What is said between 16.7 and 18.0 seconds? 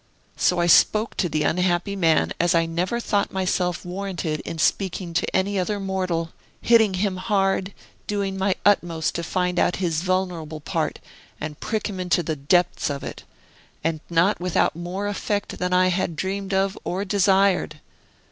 or desired!